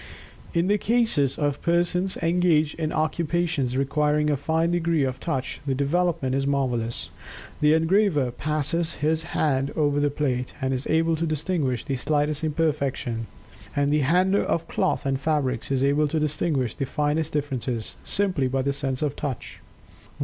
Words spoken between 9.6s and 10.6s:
over the plate,